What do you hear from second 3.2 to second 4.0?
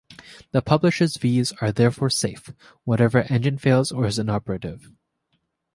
engine fails